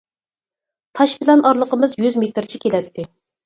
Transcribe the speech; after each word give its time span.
تاش 1.01 1.13
بىلەن 1.21 1.47
ئارىلىقىمىز 1.51 1.95
يۈز 2.07 2.21
مېتىرچە 2.25 2.65
كېلەتتى. 2.69 3.11